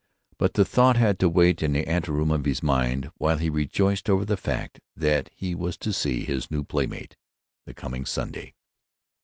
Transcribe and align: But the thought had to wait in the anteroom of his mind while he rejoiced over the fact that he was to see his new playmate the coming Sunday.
But 0.39 0.55
the 0.55 0.65
thought 0.65 0.97
had 0.97 1.19
to 1.19 1.29
wait 1.29 1.61
in 1.61 1.73
the 1.73 1.87
anteroom 1.87 2.31
of 2.31 2.45
his 2.45 2.63
mind 2.63 3.11
while 3.17 3.37
he 3.37 3.51
rejoiced 3.51 4.09
over 4.09 4.25
the 4.25 4.35
fact 4.35 4.79
that 4.95 5.29
he 5.35 5.53
was 5.53 5.77
to 5.77 5.93
see 5.93 6.25
his 6.25 6.49
new 6.49 6.63
playmate 6.63 7.15
the 7.67 7.75
coming 7.75 8.07
Sunday. 8.07 8.55